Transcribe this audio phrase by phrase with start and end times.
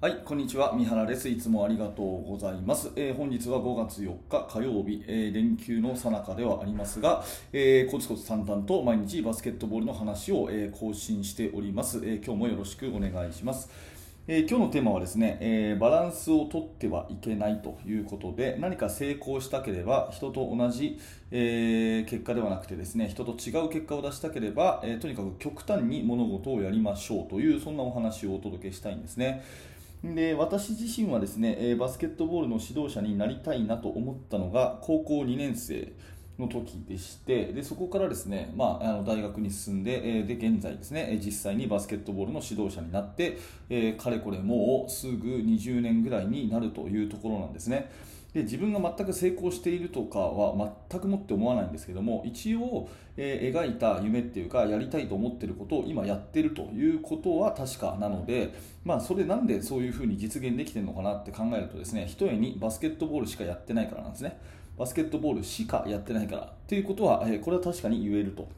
[0.00, 0.74] はい、こんにちは。
[0.76, 1.28] 三原です。
[1.28, 2.92] いつもありがとうございます。
[2.94, 13.70] えー、本日は5月4日火曜日、えー、連休の最中ではありますが、えー、コツコツ淡々と毎日バスケットボールの話を、え更新しております、え今日もよろしくお願いします。
[14.28, 21.00] え今日のテーマはですね、えバランスをとってはいけないということで、何か成功したければ人と同じ、
[21.32, 29.42] え結果ではなくてですね、人と違う結果を出したければ、えとにかく極端に物事をやりましょうという、そんなお話をお届けしたいんですね。
[30.04, 35.92] で私自身はですね、えバスケットボールの指導者になりたいなと思ったのが高校2年生
[36.38, 47.90] の時でしてでそこからですね、まあ、あの大学に進んでえで現在ですね実際にバスケットボールの指導者になって、えかれこれもうすぐ20年ぐらいになるというところなんですね。
[48.34, 64.38] で自分が全く成功しているとかは全くもって思わないんですけども一応、えー、描いた夢っていうかやりたいと思っていることを今やってるということは確かなので、まあ、それなんでそういうふうに実現できてるのかなって考えるとですねひとえにバスケットボールしかやってないからなんですね。
[64.76, 68.48] バスケットボールしかやってないからっていうことは、えー、これは確かに言えると。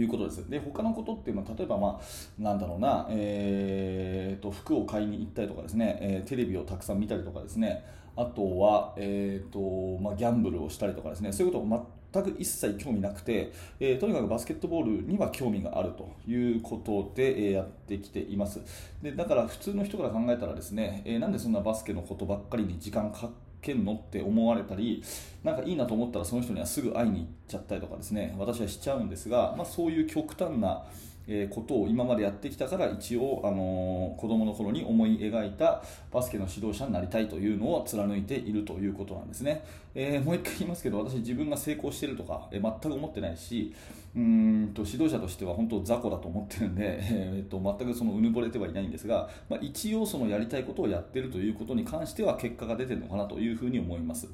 [0.00, 0.48] いうことです。
[0.48, 7.84] で、他のことっていうのは、例えば、まあ、なんだろうな、えーと、服を買いに行ったりとかですね、えー、テレビをたくさん見たりとかですね、
[8.16, 18.60] あとは、えーとまあ、ギャンブルをしたりとかですね、そういうことを全く一切興味なくて、えー、とにかくバスケットボールには興味があるということで、えー、やってきています
[19.02, 23.30] でだから普通の人から考えたらですね、えー、なんでそんなバスケのことばっかりに時間か
[23.60, 23.94] けんの？
[23.94, 25.02] って思われたり
[25.42, 28.34] なんかいいなと思ったらその人にはすぐ会いに行っちゃったりとかですね。
[28.38, 30.84] 私はしちゃうんですが、まあ、そういう極端な
[31.28, 39.62] えことを今までやってきたから一応、あの子供の頃に思い描いたバスケの指導者になりたいというのを貫いているということなんですね、
[39.94, 43.74] えー、もう一回言いますけど私自分が成功してるとか、えー、全く思ってないし
[44.16, 54.28] うんと指導者としては本当雑魚だと思ってるんで、 えー、と全くそのうぬぼれてはいないんですが、まあ、一応そのやりたいことをやってるということに関しては結果が出てるのかなというふうに思います。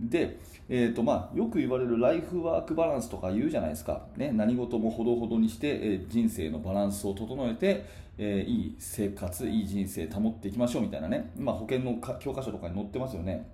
[0.00, 7.84] で、えーとまあ、よく言われるライフワークバランスとか言うじゃないですか、ね、何事もほどほどにして、えー、人生のバランスを整えて、
[8.18, 13.48] えー、いい生活、いい人生保っていきましょうみたいなね、まあ、保険の教科書とかに載ってますよね。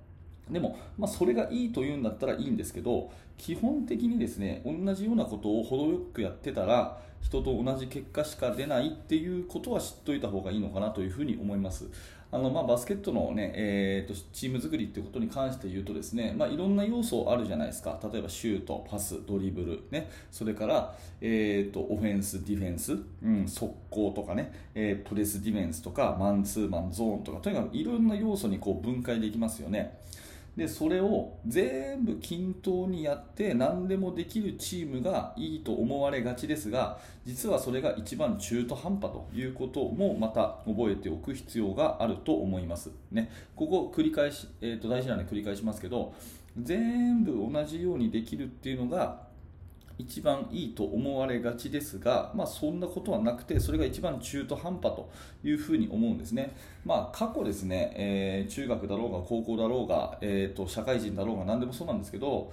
[0.50, 11.86] でも、まあ、それがいいというんだったらいいんですけど基本的にですね同じようなことを程よくやってたら人と同じ結果しか出ないっていうことは知っておいた方がいいのかなというふうに思います。
[12.32, 17.98] あのまあ、バスケットの、ねえーと、チーム作りということに関して言うとですね、まあ、いろんな要素あるじゃないですか。
[18.12, 27.38] 例えばシュート、パス、ドリブル、ね、それから、えーと、オフェンス、ディフェンス、うん、速攻とかね、えー、プレスディフェンスとかマンツーマンゾーンとか。
[27.38, 29.96] とにかくいろんな要素にこう分解できますよね。
[30.56, 46.14] でそれを全部均等にやって何でもできるチームがいいと思われがちですが実はそれが一番中途半端ということもまた覚えておく必要があると思います、ね、ここ繰り返し、えー、と大事なので繰り返しますけど
[46.58, 49.25] 全部同じようにできるっていうのが
[49.98, 55.10] 一番いいと思われがちですが、まあ、そんなことはなくてそれが一番中途半端と
[55.42, 62.52] いうふうに思うんですね、まあ、過去ですね、えー、中学だろうが高校だろうが、えーと、社会人だろうが何でもそうなんですけど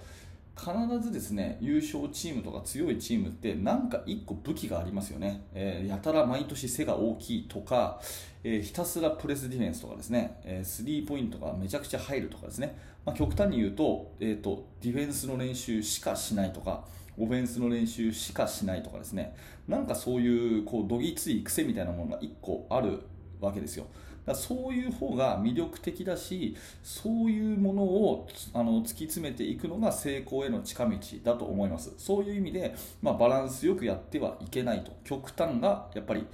[0.55, 0.71] 必
[1.01, 7.99] ずですね優勝チームとか強いチームって何か1個武器がありますよね、えー、やたら毎年背が大きいとか、
[8.43, 16.83] えー、ひたすらプレスディフェンスとかですね、えー、スリーポイントがめちゃくちゃ入るとかですね、まあ、極端に言うと,、えーとディフェンスの練習しかしないとか
[17.17, 19.35] オフェンスの練習しかしないとかですね。
[19.67, 22.99] なんかそういうこうどぎつい癖みたいなものが1個ある
[23.39, 23.85] わけですよ。
[24.25, 31.93] だそういう方が魅力的だしそういうものをあの突き詰めていくのが成功への近道だと思います。
[31.97, 34.91] そういう意味で、まあ、バランスよくやってはいけないと。
[35.03, 36.25] 極端がやっぱり、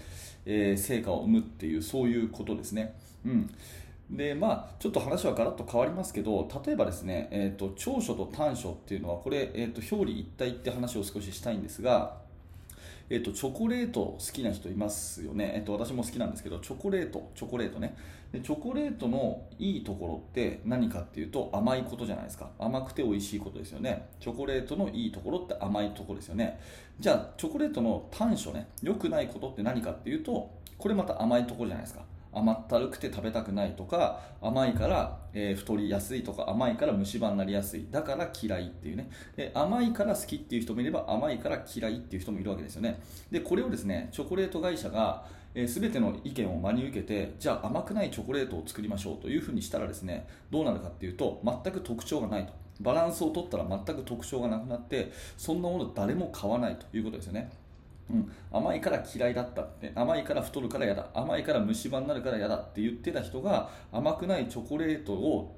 [0.45, 2.95] えー、成果を生むっていうそういうことですね。
[3.25, 3.49] うん。
[4.09, 12.17] でまあ、ちょっと話はガラッと変わりますけど例えばですね、えーと、長所と短所っていうのはこれ、えーと、表裏一体って話を少ししたいんですが、
[13.11, 17.95] えーと、チョコレート好きな人いますよね、えー、と私も好きなんですけどチョコレートチョコレートね。
[18.31, 22.49] でチョコレートのいいところって何かっていうと甘いことじゃないですか。
[22.59, 24.09] 甘くて美味しいことですよね。
[24.19, 26.59] チョコレートのいいところって甘いところですよね。
[26.99, 32.03] じゃあチョコレートの短所ね良くないことって何かっていうとこれまた甘いところじゃないですか。
[32.31, 37.87] 甘ったるくて食べたくないとか甘いから、えー、太りやすいとか甘いから虫歯になりやすい。
[37.89, 39.09] だから嫌いっていうね。
[39.35, 42.99] で甘いから好きっていう人もいれば甘いから嫌いっていう人もいるわけですよね。
[43.31, 52.53] でこれをですねチョコレート会社がえー、全ての意見を真に受けてじゃあ甘くないチョコレートを作りましょうというふうにしたらですねどうなるかっていうと全く特徴がないと。
[52.79, 57.51] バランスを取ったら全く特徴がなくなってそんなもの誰も買わないということですよね。
[58.11, 61.07] うん、甘いから嫌いだったって甘いから太るから嫌だ。
[61.13, 65.55] 甘いから虫歯になるから嫌だって言ってた人が甘くないチョコレートを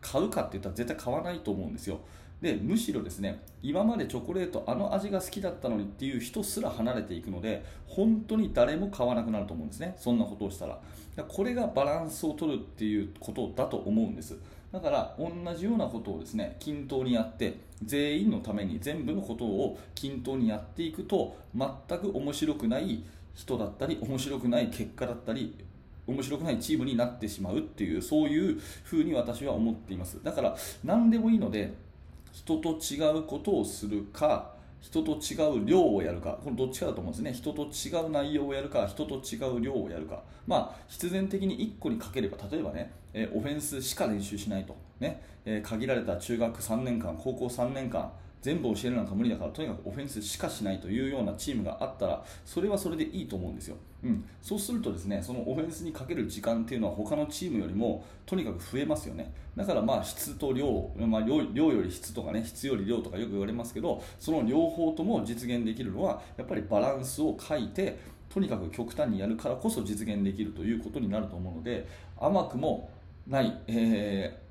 [0.00, 2.00] 買うかって言ったら絶対買わないと思うんですよ。
[2.40, 9.94] でむしろですね今までチョコレートあの味が好きだったのにっていう人すら離れていくので本当に誰も買わなくなると思うんですね。
[9.96, 10.80] そんなことをしたら。
[11.26, 14.38] これがバランスを取るっていうことだと思うんです。
[14.72, 23.02] だから同じようなことをですね均等にやって全員のために全部のことを均等にやっていくと全く面白くない
[23.34, 25.54] 人だったり面白くない結果だったり
[26.06, 30.22] 面白くないチームになってしまうっていうそういうふうに私は思っています。
[30.22, 31.74] だから何でもいいので
[32.32, 45.22] 人と違うことをするか人と違う量をやるか、これどっちかだと思うんですね、人と違う内容をやるか、人と違う量をやるか、まあ、必然的に1個にかければ、例えばね、えオフェンスしか練習しないと、ね。
[45.44, 59.32] え限られた中学3年間、高校3年間、全部教えるなんか無理だからとにかくオフェンスしかしないというようなチームがあったらそれはそれでいいと思うんですよ、うん、そうするとですねそのオフェンスにかける時間っていうのは他のチームよりもとにかく増えますよね。
[59.56, 67.98] だからまあ質と量、まあ量、量より質とかね質より量とかよく言われますけどその両方とも実現できるのはやっぱりバランスを書いて
[68.28, 71.88] とにかく極端にやるからこそ実現できるということになると思うので
[72.20, 72.90] 甘くも
[73.26, 74.47] ない、えー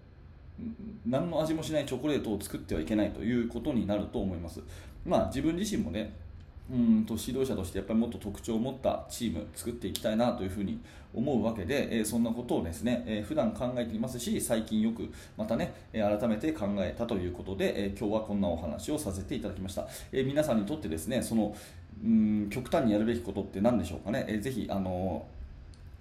[1.06, 4.62] 何の味もしないチョコレートを作ってはいけないということになると思います。
[5.06, 6.13] まあ、自分自身もね
[6.69, 10.81] うんと指導者としてやっぱりもっと特徴を持ったチーム作っていきたいなというふうに
[11.13, 21.56] 思うわけで、え、そんなことをですね、えー、普段考えていますし最近よくまたね、え、改めて考えたということで、え、今日はこんなお話をさせていただきました、え、皆さんにとってですねその
[22.03, 25.37] うん極端にやるべきことって何でしょうかね、えー、ぜひあのー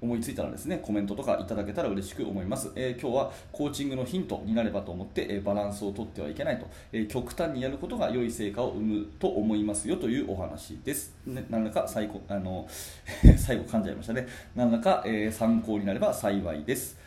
[0.00, 12.68] 思いついたらですねコメントとかいただけたら嬉しく思います、えー、今日はコーチングのヒントになればと思って、えー、バランスをとってはいけないと、えー、極端にやることが良い成果を生むと思いますよというお話です、ね、何らか最後あの
[13.38, 14.26] 最後噛んじゃいましたね。
[14.54, 17.05] 何らか、え参考になれば幸いです。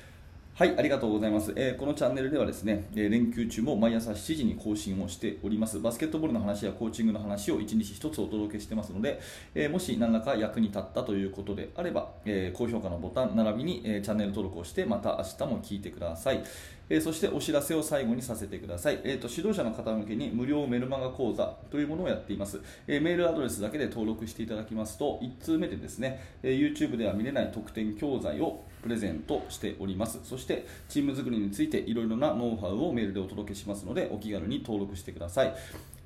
[0.59, 5.79] はい、ありがとうございます、えー、このチャンネルではですね、えー、連休中も毎朝7時に更新をしております。
[5.79, 9.21] バスケットボールの話やコーチングの話を1日1つお届けしてますので、
[9.55, 16.43] えー、もし何らか役に立ったということであれば、え高評価のボタン並びに、えチャンネル登録をしてまた明日も聞いてください。
[16.89, 30.19] えそしてお知らせを最後にさせてください、えーと、指導者の方向けに無料メルマガ講座というものをやっています、えメールアドレスだけで登録していただきますと1通目でですね、え YouTube では見れない特典教材をプレゼントしております。
[30.23, 35.53] そしてチーム作りについていろいろなノウハウをメールでお届けしますのでお気軽に登録してください、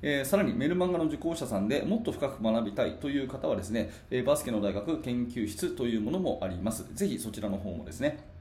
[0.02, 6.84] えー、さらにメルマンガの受講者さんでもっと深く学びたいという方はですね、えバスケの大学研究室というものもあります。
[6.94, 8.33] ぜひそちらの方もですね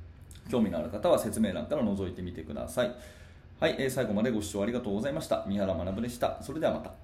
[0.50, 2.96] 興味のある方は説明欄から覗いてみてください。
[3.60, 5.46] はい、えー、最後までご視聴ありがとうございました。
[5.48, 6.42] 三原学でした。
[6.42, 7.03] それではまた。